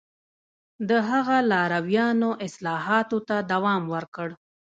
[0.89, 4.27] د هغه لارویانو اصلاحاتو ته دوام ورکړ